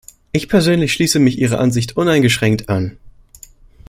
Ich 0.31 0.49
persönlich 0.49 0.93
schließe 0.93 1.19
mich 1.19 1.37
Ihrer 1.37 1.59
Ansicht 1.59 1.95
uneingeschränkt 1.95 2.69
an. 2.69 2.97